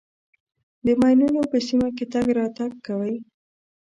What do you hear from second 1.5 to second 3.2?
په سیمه کې تګ راتګ کوئ.